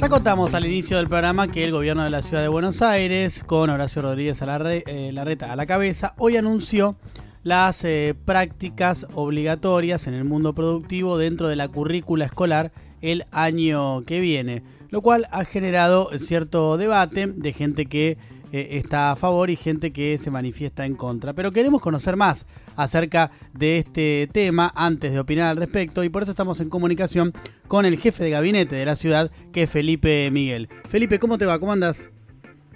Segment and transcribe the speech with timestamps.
[0.00, 3.42] Ya contamos al inicio del programa que el gobierno de la ciudad de Buenos Aires,
[3.44, 6.94] con Horacio Rodríguez eh, Larreta a la cabeza, hoy anunció
[7.42, 12.70] las eh, prácticas obligatorias en el mundo productivo dentro de la currícula escolar
[13.02, 18.18] el año que viene, lo cual ha generado cierto debate de gente que
[18.52, 21.34] eh, está a favor y gente que se manifiesta en contra.
[21.34, 26.22] Pero queremos conocer más acerca de este tema antes de opinar al respecto y por
[26.22, 27.32] eso estamos en comunicación
[27.66, 30.68] con el jefe de gabinete de la ciudad, que es Felipe Miguel.
[30.88, 31.58] Felipe, ¿cómo te va?
[31.58, 32.10] ¿Cómo andas?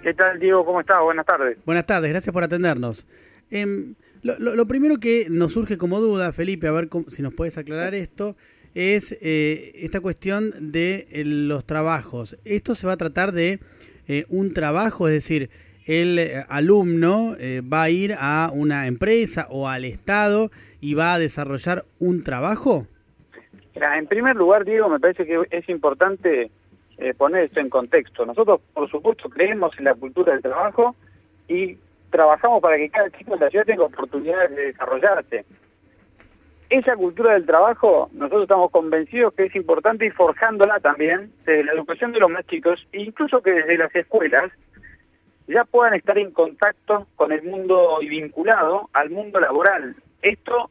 [0.03, 0.65] ¿Qué tal, Diego?
[0.65, 1.01] ¿Cómo estás?
[1.01, 1.57] Buenas tardes.
[1.65, 3.07] Buenas tardes, gracias por atendernos.
[3.49, 7.95] Em, lo, primero que nos surge como duda, Felipe, a ver si nos puedes aclarar
[7.95, 8.35] esto,
[8.75, 12.37] es eh, esta cuestión de eh, los trabajos.
[12.43, 13.59] Esto se va a tratar de
[14.27, 15.49] un trabajo, es decir,
[15.85, 20.49] el eh, alumno eh, va a ir a una empresa o al Estado
[20.81, 22.87] y va a desarrollar un trabajo?
[23.75, 26.51] en primer lugar, Diego, me parece que es importante
[27.17, 28.25] poner esto en contexto.
[28.25, 30.95] Nosotros, por supuesto, creemos en la cultura del trabajo
[31.49, 31.77] y
[32.13, 35.45] trabajamos para que cada chico de la ciudad tenga oportunidades de desarrollarse.
[36.69, 41.73] Esa cultura del trabajo, nosotros estamos convencidos que es importante ir forjándola también desde la
[41.73, 44.51] educación de los más chicos, incluso que desde las escuelas
[45.47, 49.95] ya puedan estar en contacto con el mundo y vinculado al mundo laboral.
[50.21, 50.69] Esto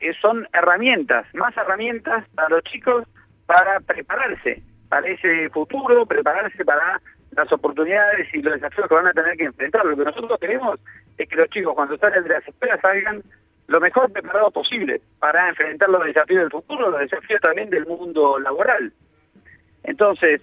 [0.00, 3.04] eh, son herramientas, más herramientas para los chicos
[3.46, 7.00] para prepararse para ese futuro, prepararse para
[7.32, 9.84] las oportunidades y los desafíos que van a tener que enfrentar.
[9.84, 10.78] Lo que nosotros queremos
[11.18, 13.22] es que los chicos cuando salen de las escuelas salgan
[13.66, 18.38] lo mejor preparados posible para enfrentar los desafíos del futuro, los desafíos también del mundo
[18.38, 18.92] laboral.
[19.82, 20.42] Entonces,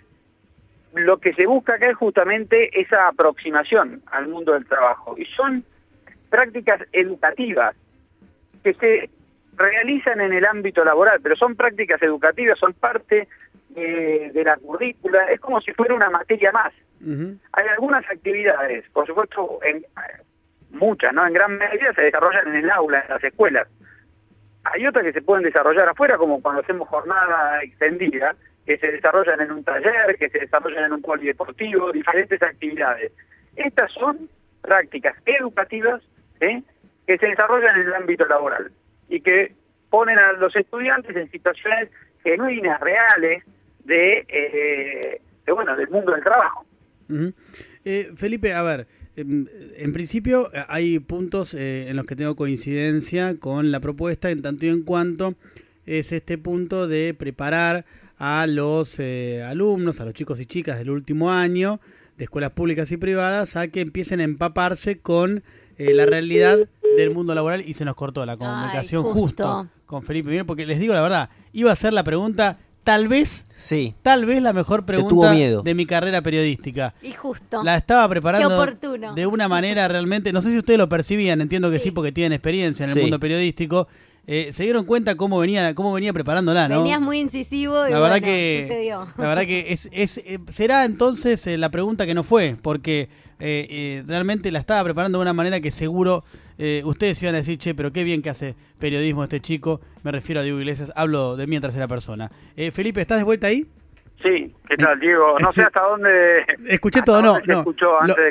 [0.94, 5.16] lo que se busca acá es justamente esa aproximación al mundo del trabajo.
[5.17, 5.64] Y son
[6.30, 7.75] prácticas educativas
[8.64, 9.09] que se
[9.56, 13.28] realizan en el ámbito laboral, pero son prácticas educativas, son parte
[13.70, 16.73] de, la currícula, es como si fuera una materia más.
[17.53, 19.83] Hay algunas actividades, por supuesto, en
[20.72, 21.26] muchas, ¿no?
[21.26, 23.67] En gran medida se desarrollan en el aula, en las escuelas.
[24.64, 28.36] Hay otras que se pueden desarrollar afuera, como cuando hacemos jornada extendida,
[28.66, 33.11] que se desarrollan en un taller, que se desarrollan en un polideportivo, diferentes actividades.
[33.55, 34.30] Estas son
[34.61, 36.02] prácticas educativas
[36.39, 38.72] que se desarrollan en el ámbito laboral
[39.10, 39.54] y que
[39.89, 41.89] ponen a los estudiantes en situaciones
[42.23, 43.44] genuinas, reales,
[43.83, 45.22] de, eh,
[45.54, 46.66] bueno, del mundo del trabajo.
[47.83, 53.72] Eh, Felipe, a ver, en, principio hay puntos eh, en los que tengo coincidencia con
[53.72, 55.36] la propuesta en tanto y en cuanto
[55.86, 57.86] es este punto de preparar
[58.23, 61.82] a los eh, alumnos, a los chicos y chicas del último año
[62.20, 65.43] de escuelas públicas y privadas a que empiecen a empaparse con
[65.80, 69.67] eh, la realidad del mundo laboral y se nos cortó la comunicación justo.
[69.87, 73.95] con Felipe porque les digo la verdad, iba a ser la pregunta tal vez, sí.
[74.04, 76.93] tal vez la mejor pregunta de mi carrera periodística.
[77.02, 77.64] Y justo.
[77.64, 78.67] La estaba preparando
[79.15, 82.33] de una manera realmente, no sé si ustedes lo percibían, entiendo que sí, porque tienen
[82.33, 83.87] experiencia en el mundo periodístico,
[84.27, 86.80] eh, se dieron cuenta cómo venía, cómo venía preparándola, ¿no?
[86.80, 89.08] Venías muy incisivo y la verdad que, sucedió.
[89.17, 93.10] La verdad que es, es eh, será entonces eh, la pregunta que no fue, porque
[93.39, 96.23] realmente la estaba preparando de una manera que seguro
[96.83, 99.81] ustedes iban a decir, che, pero qué bien que hace periodismo este chico.
[100.04, 102.30] Me refiero a Diego Iglesias, hablo de mí en tercera persona.
[102.71, 103.65] Felipe, ¿estás de vuelta ahí?
[104.21, 105.36] Sí, ¿qué tal, Diego?
[105.39, 106.45] No sé hasta dónde.
[106.70, 107.65] Escuché todo, no, no.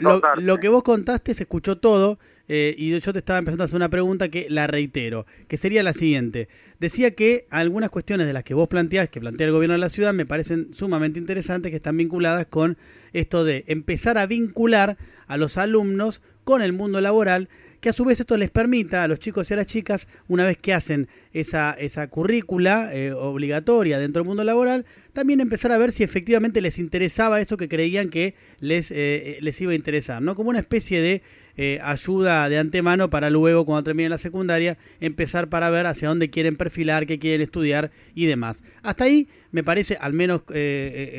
[0.01, 2.19] Lo, lo, que vos contaste se escuchó todo.
[2.53, 5.85] Eh, y yo te estaba empezando a hacer una pregunta que la reitero, que sería
[5.85, 6.49] la siguiente.
[6.81, 9.89] Decía que algunas cuestiones de las que vos planteás, que plantea el gobierno de la
[9.89, 12.77] ciudad, me parecen sumamente interesantes, que están vinculadas con
[13.13, 17.49] esto de empezar a vincular a los alumnos con el mundo laboral
[17.81, 20.47] que a su vez esto les permita a los chicos y a las chicas, una
[20.47, 25.79] vez que hacen esa, esa currícula eh, obligatoria dentro del mundo laboral, también empezar a
[25.79, 30.21] ver si efectivamente les interesaba eso que creían que les, eh, les iba a interesar,
[30.21, 30.35] ¿no?
[30.35, 31.23] Como una especie de
[31.57, 36.31] eh, ayuda de antemano para luego, cuando terminen la secundaria, empezar para ver hacia dónde
[36.31, 38.63] quieren perfilar, qué quieren estudiar y demás.
[38.83, 40.43] Hasta ahí, me parece, al menos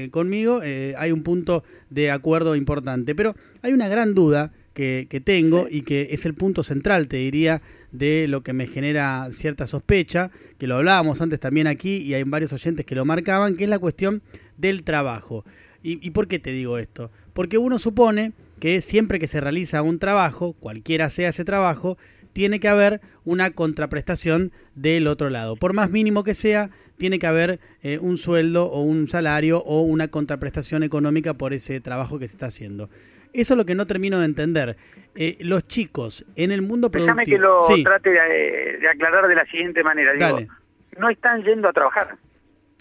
[0.09, 3.13] conmigo, hay un punto de acuerdo importante.
[3.13, 7.61] Pero hay una gran duda que, tengo y que es el punto central, te diría,
[7.91, 12.23] de lo que me genera cierta sospecha, que lo hablábamos antes también aquí y hay
[12.23, 14.21] varios oyentes que lo marcaban, que es la cuestión
[14.57, 15.45] del trabajo.
[15.83, 17.11] ¿Y, y por qué te digo esto?
[17.33, 21.97] Porque uno supone que siempre que se realiza un trabajo, cualquiera sea ese trabajo,
[22.33, 25.55] tiene que haber una contraprestación del otro lado.
[25.55, 29.81] Por más mínimo que sea, tiene que haber eh, un sueldo o un salario o
[29.81, 32.89] una contraprestación económica por ese trabajo que se está haciendo.
[33.33, 34.77] Eso es lo que no termino de entender.
[35.15, 37.15] Eh, los chicos en el mundo productivo...
[37.15, 40.13] Déjame que lo trate de, aclarar de la siguiente manera.
[40.13, 40.53] Digo,
[40.97, 42.15] no están yendo a trabajar.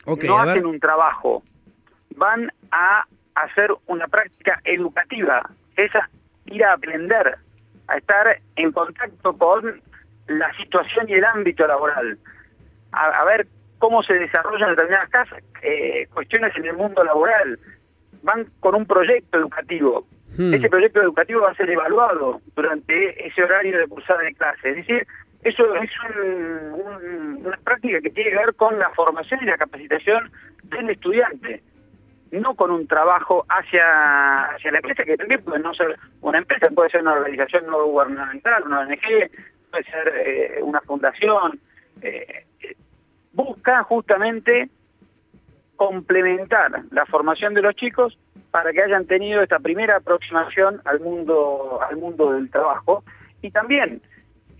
[0.06, 1.42] no hacen un trabajo.
[2.16, 5.90] Van a hacer una práctica educativa, es
[6.46, 7.36] ir a aprender,
[7.88, 9.80] a estar en contacto con
[10.26, 12.18] la situación y el ámbito laboral,
[12.92, 13.46] a, ver
[13.78, 17.58] cómo se desarrollan determinadas casas, eh, cuestiones en el mundo laboral,
[18.22, 20.06] van con un proyecto educativo.
[20.40, 20.54] Hmm.
[20.54, 24.70] Ese proyecto educativo va a ser evaluado durante ese horario de cursada de clase.
[24.70, 25.06] Es decir,
[25.42, 25.90] eso es
[27.44, 30.32] una práctica que tiene que ver con la formación y la capacitación
[30.62, 31.62] del estudiante,
[32.30, 36.70] no con un trabajo hacia, hacia la empresa, que también puede no ser una empresa,
[36.74, 39.30] puede ser una organización no gubernamental, una ONG,
[39.70, 41.60] puede ser eh, una fundación.
[42.00, 42.46] Eh,
[43.34, 44.70] busca justamente
[45.76, 48.16] complementar la formación de los chicos
[48.50, 53.04] para que hayan tenido esta primera aproximación al mundo al mundo del trabajo
[53.42, 54.00] y también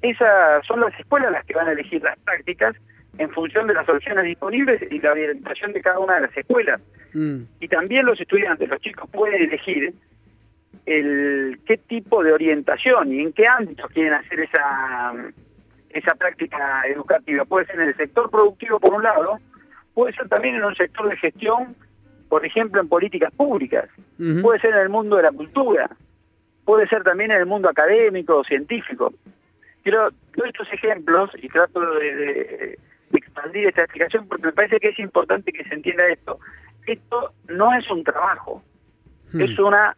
[0.02, 2.74] esas son las escuelas las que van a elegir las prácticas
[3.18, 6.80] en función de las opciones disponibles y la orientación de cada una de las escuelas.
[7.12, 7.42] Mm.
[7.60, 9.92] Y también los estudiantes, los chicos pueden elegir
[10.86, 15.12] el qué tipo de orientación y en qué ámbito quieren hacer esa
[15.90, 17.44] esa práctica educativa.
[17.44, 19.38] Puede ser en el sector productivo por un lado,
[19.92, 21.74] puede ser también en un sector de gestión,
[22.30, 23.90] por ejemplo en políticas públicas,
[24.40, 25.90] puede ser en el mundo de la cultura,
[26.64, 29.12] puede ser también en el mundo académico o científico.
[29.82, 32.78] Quiero doy estos ejemplos y trato de,
[33.12, 36.38] expandir esta explicación porque me parece que es importante que se entienda esto.
[36.86, 38.62] Esto no es un trabajo,
[39.32, 39.40] hmm.
[39.40, 39.96] es una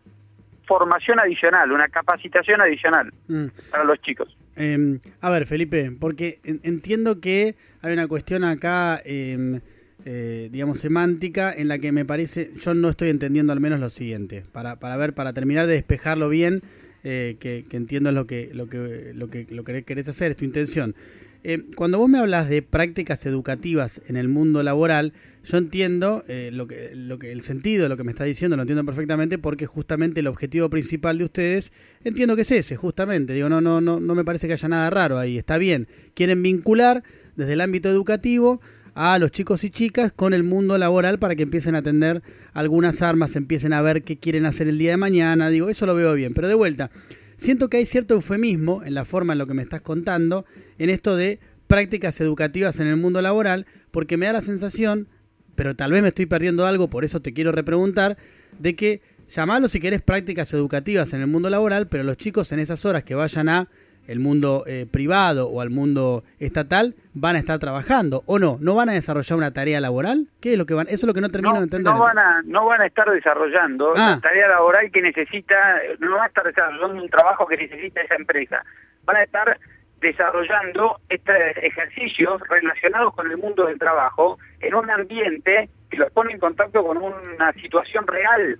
[0.66, 3.46] formación adicional, una capacitación adicional hmm.
[3.70, 4.34] para los chicos.
[4.56, 9.60] Em, a ver, Felipe, porque entiendo que hay una cuestión acá, em,
[10.04, 13.88] eh, digamos, semántica, en la que me parece, yo no estoy entendiendo al menos lo
[13.88, 16.60] siguiente, para, para ver, para terminar de despejarlo bien
[17.04, 20.44] eh, que, entiendo lo que, lo que, lo que, lo que querés hacer, es tu
[20.44, 20.96] intención.
[21.44, 25.12] Eh, cuando vos me hablas de prácticas educativas en el mundo laboral,
[25.44, 28.62] yo entiendo lo que, lo que, el sentido de lo que me está diciendo, lo
[28.62, 31.72] entiendo perfectamente, porque justamente el objetivo principal de ustedes,
[32.04, 33.34] entiendo que es ese, justamente.
[33.34, 35.88] Digo, no, no, no, no me parece que haya nada raro ahí, está bien.
[36.14, 37.02] Quieren vincular
[37.36, 38.60] desde el ámbito educativo
[38.94, 42.22] a los chicos y chicas con el mundo laboral para que empiecen a atender
[42.52, 45.48] algunas armas, empiecen a ver qué quieren hacer el día de mañana.
[45.48, 46.34] Digo, eso lo veo bien.
[46.34, 46.90] Pero de vuelta,
[47.36, 50.44] siento que hay cierto eufemismo en la forma en lo que me estás contando,
[50.78, 55.08] en esto de prácticas educativas en el mundo laboral, porque me da la sensación,
[55.54, 58.18] pero tal vez me estoy perdiendo algo, por eso te quiero repreguntar,
[58.58, 62.58] de que llamalo si querés prácticas educativas en el mundo laboral, pero los chicos en
[62.58, 63.68] esas horas que vayan a
[64.06, 68.74] el mundo eh, privado o al mundo estatal van a estar trabajando o no no
[68.74, 71.20] van a desarrollar una tarea laboral qué es lo que van eso es lo que
[71.20, 71.92] no termino de entender.
[71.92, 74.14] no van a no van a estar desarrollando ah.
[74.14, 75.56] la tarea laboral que necesita
[75.98, 78.64] no van a estar desarrollando un trabajo que necesita esa empresa.
[79.04, 79.58] Van a estar
[80.00, 86.32] desarrollando estos ejercicios relacionados con el mundo del trabajo en un ambiente que los pone
[86.32, 88.58] en contacto con una situación real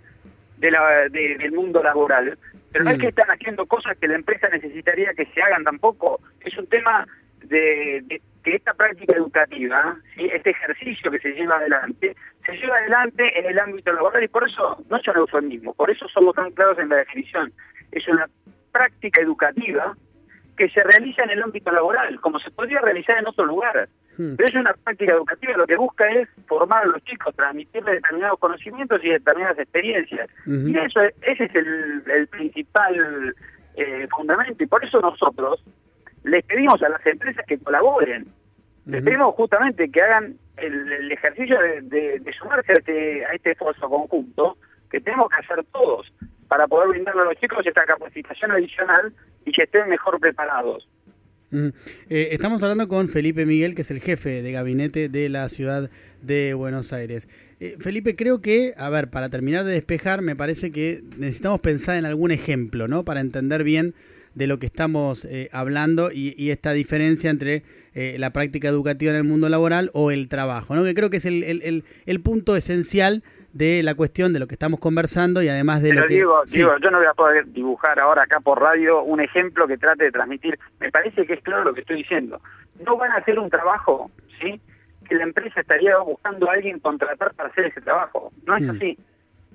[0.59, 2.39] de la, del mundo laboral
[2.73, 3.09] pero no es que mm.
[3.09, 6.21] están haciendo cosas que la empresa necesitaría que se hagan tampoco.
[6.41, 7.07] Es un tema
[7.45, 13.47] de, que esta práctica educativa, este ejercicio que se lleva adelante, se lleva adelante en
[13.47, 16.79] el ámbito laboral y por eso no es un eufemismo, por eso somos tan claros
[16.79, 17.53] en la definición.
[17.93, 18.27] Es una
[18.73, 19.95] práctica educativa
[20.57, 23.89] que se realiza en el ámbito laboral, como se podría realizar en otro lugar.
[24.17, 24.35] Hmm.
[24.37, 28.39] Pero es una práctica educativa, lo que busca es formar a los chicos, transmitirles determinados
[28.39, 30.29] conocimientos y determinadas experiencias.
[30.47, 33.35] Y eso ese es el, principal
[33.77, 35.65] eh, fundamento, y por eso nosotros
[36.25, 38.27] les pedimos a las empresas que colaboren.
[38.85, 44.57] Les pedimos justamente que hagan el, ejercicio de, sumarse a este, a este esfuerzo conjunto
[44.91, 46.13] que tenemos que hacer todos
[46.49, 49.13] para poder brindarle a los chicos esta capacitación adicional
[49.47, 50.89] y que estén mejor preparados.
[51.53, 51.69] Mm.
[52.09, 55.91] Eh, estamos hablando con Felipe Miguel, que es el jefe de gabinete de la ciudad
[56.23, 57.29] de Buenos Aires.
[57.61, 61.99] Eh, Felipe, creo que, a ver, para terminar de despejar, me parece que necesitamos pensar
[61.99, 63.05] en algún ejemplo, ¿no?
[63.05, 63.95] Para entender bien
[64.35, 69.25] de lo que estamos eh, hablando y, esta diferencia entre la práctica educativa en el
[69.25, 70.83] mundo laboral o el trabajo, ¿no?
[70.83, 74.55] Que creo que es el, el, el punto esencial de la cuestión de lo que
[74.55, 76.15] estamos conversando y además de lo que...
[76.15, 79.77] Digo, digo, yo no voy a poder dibujar ahora acá por radio un ejemplo que
[79.77, 80.59] trate de transmitir.
[80.81, 82.41] Me parece que es claro lo que estoy diciendo.
[82.85, 84.61] No van a hacer un trabajo, ¿sí?
[85.09, 88.33] Que la empresa estaría buscando a alguien contratar para hacer ese trabajo.
[88.47, 88.71] No es mm.
[88.71, 88.99] así.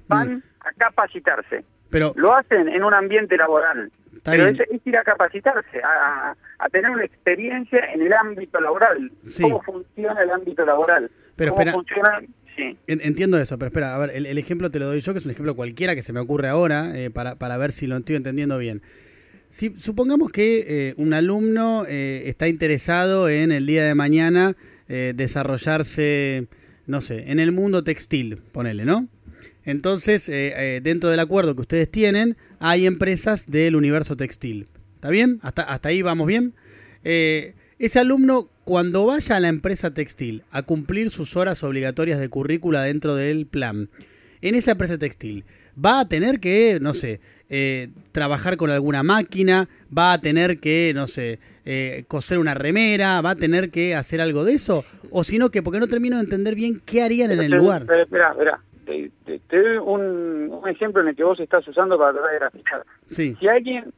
[0.08, 0.44] Van mm.
[0.60, 1.66] a capacitarse.
[1.90, 3.90] Pero lo hacen en un ambiente laboral.
[4.24, 9.10] Pero es, ir a capacitarse, a, a, tener una experiencia en el ámbito laboral.
[9.42, 11.10] Cómo funciona el ámbito laboral.
[11.38, 12.20] Pero cómo funciona
[12.88, 15.32] Entiendo eso, pero espera, a ver, el, ejemplo te lo doy yo, que es un
[15.32, 18.58] ejemplo cualquiera que se me ocurre ahora, eh, para, para ver si lo estoy entendiendo
[18.58, 18.82] bien.
[19.50, 24.56] Si supongamos que eh, un alumno eh, está interesado en el día de mañana
[24.88, 26.48] desarrollarse,
[26.86, 29.10] no sé, en el mundo textil, ponele, ¿no?
[29.68, 34.70] Entonces, eh, eh, dentro del acuerdo que ustedes tienen, hay empresas del universo textil.
[34.96, 35.40] ¿Está bien?
[35.42, 36.54] ¿Hasta, hasta ahí vamos bien?
[37.04, 42.30] Eh, ese alumno, cuando vaya a la empresa textil a cumplir sus horas obligatorias de
[42.30, 43.90] currícula dentro del plan,
[44.42, 45.46] en esa empresa textil,
[45.84, 47.22] va a tener que, no sé,
[48.12, 51.40] trabajar con alguna máquina, va a tener que, no sé,
[52.08, 55.62] coser una remera, va a tener que hacer algo de eso, o si no, que
[55.62, 57.84] porque no termino de entender bien qué harían en el lugar.
[57.84, 58.60] Espera, espera.
[58.86, 59.12] Te,
[59.50, 62.86] doy un, ejemplo en el que vos estás usando para tratar de graficar.
[63.06, 63.94] Si alguien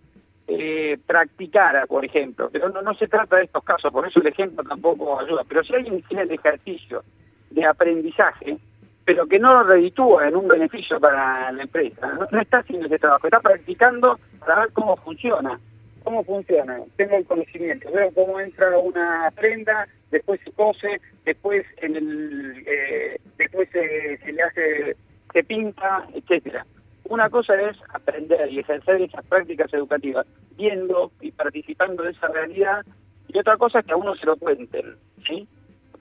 [0.51, 4.27] eh, practicara, por ejemplo, pero no, no se trata de estos casos, por eso el
[4.27, 7.03] ejemplo tampoco ayuda, pero si alguien tiene el ejercicio
[7.51, 8.57] de aprendizaje,
[9.05, 12.97] pero que no lo reditúa en un beneficio para la empresa, no, está haciendo ese
[12.97, 15.59] trabajo, está practicando para ver cómo funciona.
[16.03, 16.79] ¿Cómo funciona?
[16.95, 23.19] Tengo el conocimiento, veo cómo entra una prenda, después se cose, después en el eh,
[23.37, 24.95] después se, se le hace
[25.33, 26.65] se pinta, etcétera.
[27.09, 32.85] Una cosa es aprender y ejercer esas prácticas educativas, viendo y participando de esa realidad,
[33.27, 34.95] y otra cosa es que a uno se lo cuenten,
[35.27, 35.47] ¿sí?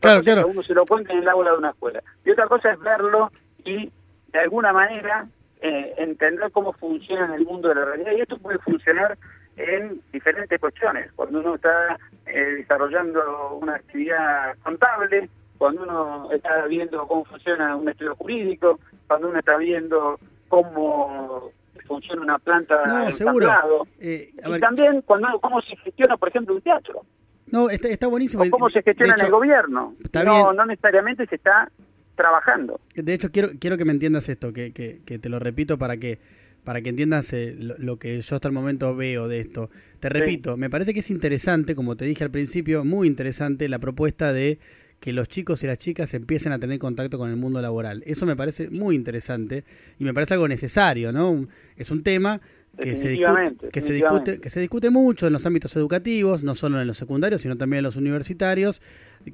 [0.00, 0.42] claro, claro.
[0.42, 2.02] Que a uno se lo cuenten en el aula de una escuela.
[2.24, 3.30] Y otra cosa es verlo
[3.64, 3.90] y,
[4.32, 5.26] de alguna manera,
[5.62, 8.12] eh, entender cómo funciona en el mundo de la realidad.
[8.12, 9.16] Y esto puede funcionar
[9.56, 11.10] en diferentes cuestiones.
[11.12, 17.88] Cuando uno está eh, desarrollando una actividad contable, cuando uno está viendo cómo funciona un
[17.88, 21.52] estudio jurídico, cuando uno está viendo cómo
[21.86, 23.50] funciona una planta no, seguro.
[23.98, 27.02] Eh, y también cuando cómo se gestiona, por ejemplo, un teatro.
[27.50, 28.44] No, está, está buenísimo.
[28.44, 29.94] O cómo se gestiona en el gobierno.
[30.24, 31.70] no, no necesariamente se está
[32.14, 32.80] trabajando.
[32.94, 35.96] De hecho, quiero quiero que me entiendas esto, que, que, que te lo repito para
[35.96, 36.18] que
[36.64, 39.70] para que entiendas eh, lo, que yo hasta el momento veo de esto.
[40.00, 43.78] Te repito, me parece que es interesante, como te dije al principio, muy interesante la
[43.78, 44.58] propuesta de
[45.00, 48.02] que los chicos y las chicas empiecen a tener contacto con el mundo laboral.
[48.06, 49.64] Eso me parece muy interesante
[49.98, 51.46] y me parece algo necesario, ¿no?
[51.76, 52.40] Es un tema
[52.80, 56.54] que se, discute, que, se discute, que se discute mucho en los ámbitos educativos, no
[56.54, 58.80] solo en los secundarios, sino también en los universitarios,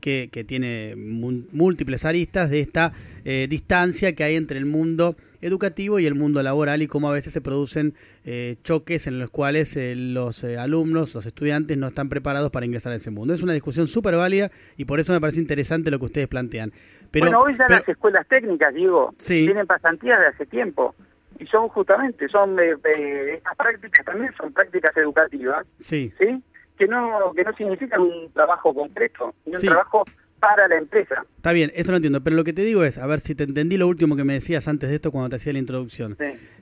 [0.00, 2.92] que, que tiene múltiples aristas de esta
[3.24, 7.12] eh, distancia que hay entre el mundo educativo y el mundo laboral y cómo a
[7.12, 12.08] veces se producen eh, choques en los cuales eh, los alumnos, los estudiantes no están
[12.08, 13.34] preparados para ingresar a ese mundo.
[13.34, 16.72] Es una discusión súper válida y por eso me parece interesante lo que ustedes plantean.
[17.10, 20.94] Pero, bueno, hoy ya las escuelas técnicas, digo, tienen pasantías de hace tiempo
[21.38, 26.12] y son justamente, son estas prácticas también son prácticas educativas, sí.
[26.18, 26.42] ¿sí?
[26.78, 30.04] Que no, que no significan un trabajo concreto, sino un trabajo
[30.40, 31.24] para la empresa.
[31.36, 33.44] Está bien, eso lo entiendo, pero lo que te digo es, a ver si te
[33.44, 36.16] entendí lo último que me decías antes de esto cuando te hacía la introducción.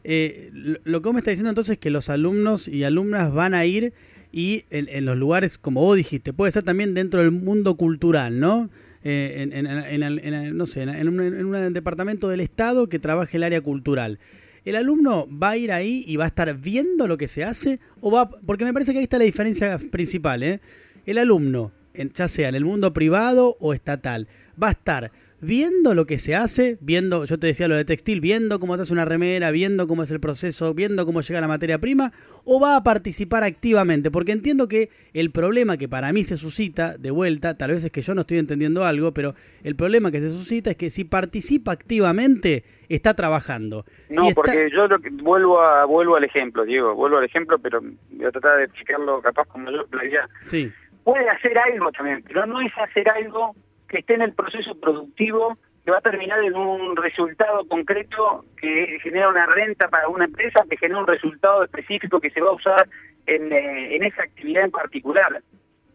[0.05, 3.55] Eh, lo, que vos me estás diciendo entonces es que los alumnos y alumnas van
[3.55, 3.93] a ir
[4.31, 8.71] y en, los lugares, como vos dijiste, puede ser también dentro del mundo cultural, ¿no?
[9.05, 14.21] Eh, en, en, no sé, en un departamento del Estado que trabaje el área cultural
[14.65, 17.81] ¿El alumno va a ir ahí y va a estar viendo lo que se hace?
[18.01, 20.43] o va Porque me parece que ahí está la diferencia principal.
[20.43, 20.61] ¿eh?
[21.05, 21.73] El alumno,
[22.15, 24.29] ya sea en el mundo privado o estatal,
[24.63, 25.11] va a estar
[25.43, 28.83] viendo lo que se hace, viendo, yo te decía lo de textil, viendo cómo se
[28.83, 32.13] hace una remera, viendo cómo es el proceso, viendo cómo llega la materia prima,
[32.45, 36.97] o va a participar activamente, porque entiendo que el problema que para mí se suscita,
[36.97, 39.35] de vuelta, tal vez es que yo no estoy entendiendo algo, pero
[39.65, 43.85] el problema que se suscita es que si participa activamente, está trabajando.
[44.11, 47.81] No, porque yo lo que, vuelvo a vuelvo al ejemplo, Diego, vuelvo al ejemplo, pero
[47.81, 49.87] voy a tratar de explicarlo capaz como yo lo
[50.41, 50.71] Sí.
[51.03, 53.57] Puede hacer algo también, pero no es hacer algo
[53.93, 58.99] que esté en el proceso productivo que va a terminar en un resultado concreto que
[59.03, 62.55] genera una renta para una empresa, que genera un resultado específico que se va a
[62.55, 62.89] usar
[63.27, 65.43] en, eh, en esa actividad en particular.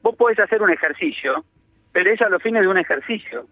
[0.04, 1.44] Vos podés hacer un ejercicio,
[1.92, 3.48] pero es a los fines de un ejercicio,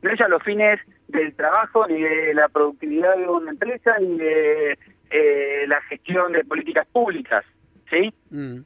[0.00, 4.16] no es a los fines del trabajo, ni de la productividad de una empresa, ni
[4.16, 4.78] de
[5.10, 7.44] eh, la gestión de políticas públicas,
[7.90, 8.14] ¿sí?
[8.30, 8.60] Mm,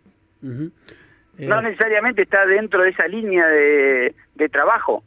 [1.38, 5.02] no necesariamente está dentro de esa línea de, de trabajo.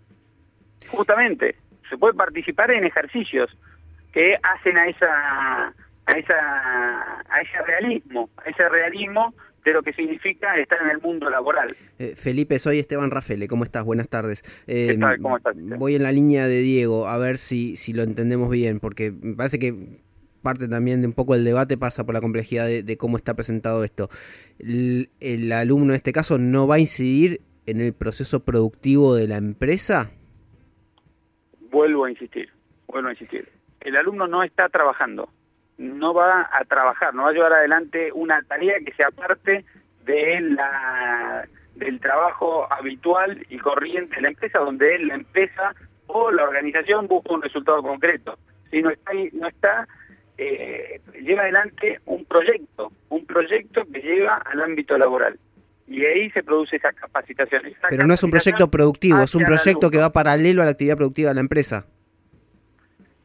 [0.90, 1.56] Justamente,
[1.90, 3.50] se puede participar en ejercicios
[4.14, 5.74] que hacen a esa
[6.06, 9.34] a esa a ese realismo, a ese realismo
[9.66, 11.68] de lo que significa estar en el mundo laboral.
[12.00, 13.84] Eh, Felipe, soy Esteban Rafele, ¿cómo estás?
[13.84, 14.42] Buenas tardes.
[14.66, 15.56] Eh, ¿Cómo estás?
[15.58, 19.36] Voy en la línea de Diego, a ver si, si lo entendemos bien, porque me
[19.36, 19.76] parece que
[20.42, 23.84] parte también de un poco el debate pasa por la complejidad de, cómo está presentado
[23.84, 24.08] esto.
[24.58, 29.28] El, el, alumno en este caso no va a incidir en el proceso productivo de
[29.28, 30.12] la empresa
[31.70, 32.50] vuelvo a insistir,
[32.88, 33.48] vuelvo a insistir.
[33.80, 35.30] El alumno no está trabajando,
[35.78, 39.66] no va a trabajar, no va a llevar adelante una tarea que sea parte
[40.06, 45.76] de la del trabajo habitual y corriente de la empresa, donde la empresa
[46.08, 48.40] o la organización busca un resultado concreto,
[48.72, 49.88] si no está, no está
[50.38, 55.40] eh, lleva adelante un proyecto, un proyecto que lleva al ámbito laboral.
[55.88, 57.62] Y ahí se produce esa capacitación.
[57.90, 60.98] Pero no es un proyecto productivo, es un proyecto que va paralelo a la actividad
[60.98, 61.86] productiva de la empresa.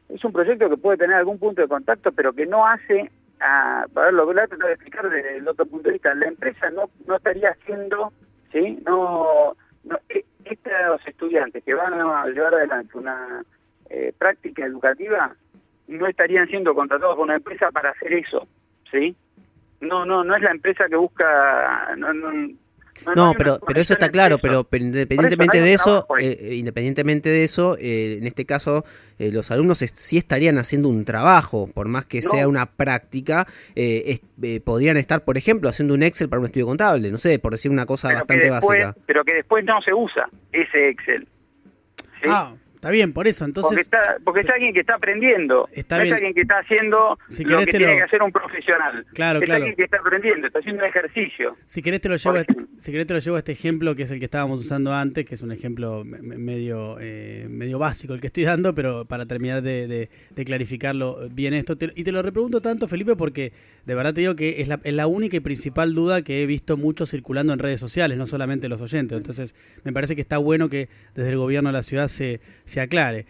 [0.09, 3.85] Es un proyecto que puede tener algún punto de contacto, pero que no hace, a,
[3.93, 6.69] para lo voy a tratar de explicar desde el otro punto de vista, la empresa
[6.69, 8.13] no, no estaría haciendo,
[8.51, 8.79] ¿sí?
[8.85, 13.43] No, no e, estos estudiantes que van a llevar adelante una
[13.89, 15.35] eh, práctica educativa
[15.87, 18.47] no estarían siendo contratados por una empresa para hacer eso,
[18.91, 19.15] ¿sí?
[19.83, 21.95] No, no, no es la empresa que busca...
[21.97, 22.13] No,
[23.15, 28.17] no, pero, pero eso está claro, pero, independientemente de eso, eh, independientemente de eso, eh,
[28.19, 28.83] en este caso
[29.19, 33.45] eh, los alumnos sí estarían haciendo un trabajo, por más que sea una práctica,
[34.63, 37.71] podrían estar, por ejemplo, haciendo un Excel para un estudio contable, no sé, por decir
[37.71, 38.95] una cosa bastante básica.
[39.05, 41.27] Pero que después no se usa ese Excel.
[42.25, 43.69] Ah, Está bien, por eso, entonces...
[43.69, 47.59] Porque, está, porque es alguien que está aprendiendo, está es alguien que está haciendo lo
[47.59, 49.05] que tiene que hacer un profesional.
[49.13, 51.55] Claro, es alguien que está aprendiendo, está haciendo un ejercicio.
[51.65, 52.43] Si querés te lo llevo, a,
[52.77, 55.23] si querés te lo llevo a este ejemplo que es el que estábamos usando antes,
[55.23, 59.61] que es un ejemplo medio eh, medio básico el que estoy dando, pero para terminar
[59.61, 60.09] de,
[60.45, 61.77] clarificarlo bien esto.
[61.95, 63.53] y te lo repregunto tanto, Felipe, porque
[63.85, 66.45] de verdad te digo que es la, es la única y principal duda que he
[66.47, 69.17] visto mucho circulando en redes sociales, no solamente los oyentes.
[69.17, 72.41] Entonces me parece que está bueno que desde el gobierno de la ciudad se
[72.73, 73.25] se aclare.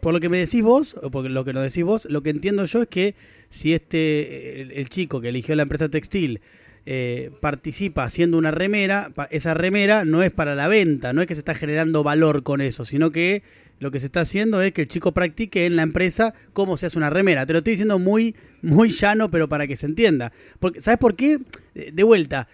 [0.00, 2.30] por lo que me decís vos, o por lo que nos decís vos, lo que
[2.30, 3.14] entiendo yo es que
[3.48, 6.40] si este el, chico que eligió la empresa textil
[6.86, 11.34] eh, participa haciendo una remera, esa remera no es para la venta, no es que
[11.34, 13.42] se está generando valor con eso, sino que
[13.78, 16.86] lo que se está haciendo es que el chico practique en la empresa cómo se
[16.86, 17.46] hace una remera.
[17.46, 20.32] Te lo estoy diciendo muy, muy llano, pero para que se entienda.
[20.58, 21.38] Porque, ¿Sabes por qué?
[21.74, 22.48] De vuelta,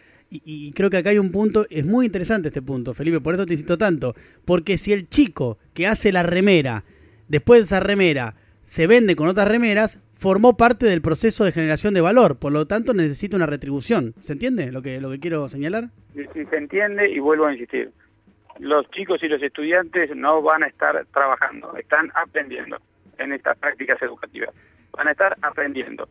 [0.45, 3.47] y, creo que acá hay un punto, es muy interesante este punto, Felipe, por eso
[3.47, 4.15] te insisto tanto,
[4.45, 6.85] porque si el chico que hace la remera,
[7.29, 11.95] después de esa remera, se vende con otras remeras, formó parte del proceso de generación
[11.95, 14.15] de valor, por lo tanto necesita una retribución.
[14.21, 15.91] ¿Se entiende lo que, lo que quiero señalar?
[16.15, 17.91] Sí, se entiende y vuelvo a insistir.
[18.59, 22.79] Los chicos y los estudiantes no van a estar trabajando, están aprendiendo
[23.19, 24.51] en estas prácticas educativas.
[24.93, 26.09] Van a estar aprendiendo,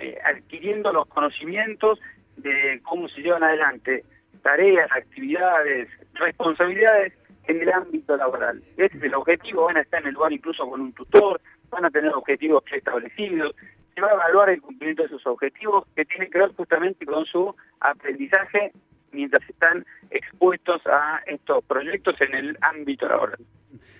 [0.00, 2.00] eh, adquiriendo los conocimientos
[2.44, 4.04] de cómo se llevan adelante
[4.42, 7.14] tareas, actividades, responsabilidades
[7.46, 8.62] en el ámbito laboral.
[8.76, 11.84] Ese es el objetivo, van a estar en el lugar incluso con un tutor, van
[11.84, 13.54] a tener objetivos preestablecidos,
[13.94, 17.24] se va a evaluar el cumplimiento de esos objetivos que tienen que ver justamente con
[17.24, 18.72] su aprendizaje
[19.12, 23.38] mientras están expuestos a estos proyectos en el ámbito laboral.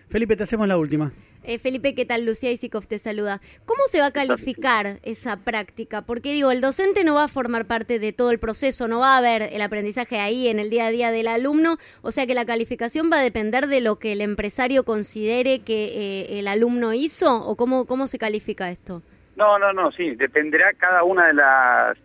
[0.09, 1.11] Felipe, te hacemos la última.
[1.46, 2.24] Eh, Felipe, ¿qué tal?
[2.24, 3.40] Lucía Isikov te saluda.
[3.66, 6.00] ¿Cómo se va a calificar esa práctica?
[6.00, 9.14] Porque digo, el docente no va a formar parte de todo el proceso, no va
[9.14, 12.35] a haber el aprendizaje ahí en el día a día del alumno, o sea que
[12.35, 16.94] la calificación va a depender de lo que el empresario considere que eh, el alumno
[16.94, 19.02] hizo, o cómo, cómo se califica esto.
[19.37, 21.98] No, no, no, sí, dependerá cada una de las,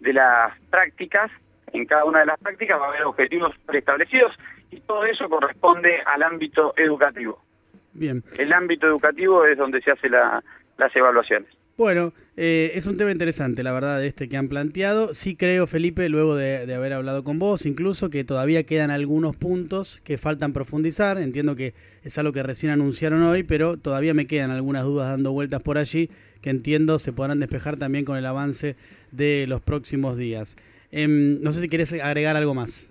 [0.00, 1.30] de las prácticas,
[1.74, 4.32] en cada una de las prácticas va a haber objetivos preestablecidos
[4.70, 7.45] y todo eso corresponde al ámbito educativo.
[7.98, 8.22] Bien.
[8.38, 11.48] El ámbito educativo es donde se hace las evaluaciones.
[11.78, 15.12] Bueno, eh, es un tema interesante, la verdad, este que han planteado.
[15.12, 20.00] Sí creo, Felipe, luego de, haber hablado con vos, incluso que todavía quedan algunos puntos
[20.00, 21.18] que faltan profundizar.
[21.18, 25.32] Entiendo que es algo que recién anunciaron hoy, pero todavía me quedan algunas dudas dando
[25.32, 26.08] vueltas por allí
[26.40, 28.76] que entiendo se podrán despejar también con el avance
[29.12, 30.56] de los próximos días.
[30.92, 32.90] Em, no sé si querés agregar algo más.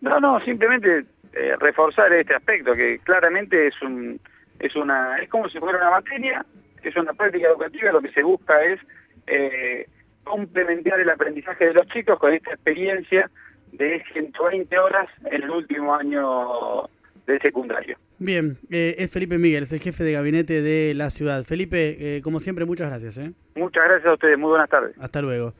[0.00, 4.20] No, no, simplemente eh, reforzar este aspecto, que claramente es un
[4.58, 6.44] es una es como si fuera una materia,
[6.82, 8.80] es una práctica educativa, lo que se busca es
[9.26, 9.86] eh,
[10.24, 13.30] complementar el aprendizaje de los chicos con esta experiencia
[13.72, 16.88] de 120 horas en el último año
[17.26, 17.98] del secundario.
[18.18, 21.44] Bien, eh, es Felipe Miguel, es el jefe de gabinete de la ciudad.
[21.44, 23.18] Felipe, como siempre, muchas gracias.
[23.54, 24.96] Muchas gracias a ustedes, muy buenas tardes.
[24.98, 25.54] Hasta luego.